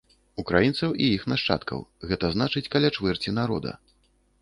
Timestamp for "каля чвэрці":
2.73-3.39